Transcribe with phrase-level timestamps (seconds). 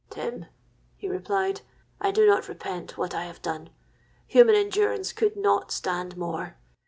[0.09, 0.47] '—'Tim,'
[0.97, 1.61] he replied,
[1.99, 3.69] 'I do not repent what I have done.
[4.25, 6.57] Human endurance could not stand more.